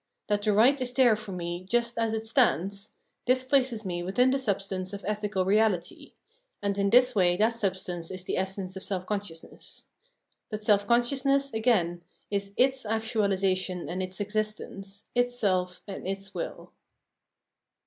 That 0.25 0.41
the 0.41 0.51
right 0.51 0.81
is 0.81 0.93
there 0.93 1.15
for 1.15 1.31
me 1.31 1.63
just 1.63 1.95
as 1.95 2.11
it 2.11 2.25
stands— 2.25 2.89
this 3.27 3.43
places 3.43 3.85
me 3.85 4.01
within 4.01 4.31
the 4.31 4.39
substance 4.39 4.93
of 4.93 5.05
ethical 5.07 5.45
reality: 5.45 6.13
and 6.59 6.75
in 6.79 6.89
this 6.89 7.13
way 7.13 7.37
that 7.37 7.53
substance 7.53 8.09
is 8.09 8.23
the 8.23 8.35
essence 8.35 8.75
of 8.75 8.83
self 8.83 9.05
consciousness. 9.05 9.85
But 10.49 10.63
self 10.63 10.87
consciousness, 10.87 11.53
again, 11.53 12.01
is 12.31 12.51
its 12.57 12.81
actualisation 12.81 13.87
and 13.87 14.01
its 14.01 14.19
existence, 14.19 15.03
its 15.13 15.37
self 15.37 15.81
and 15.87 16.07
its 16.07 16.33
will. 16.33 16.71